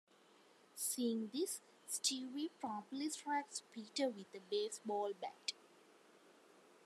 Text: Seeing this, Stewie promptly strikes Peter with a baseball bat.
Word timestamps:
Seeing 0.73 1.29
this, 1.31 1.61
Stewie 1.87 2.49
promptly 2.59 3.07
strikes 3.11 3.61
Peter 3.71 4.09
with 4.09 4.33
a 4.33 4.41
baseball 4.49 5.11
bat. 5.21 5.53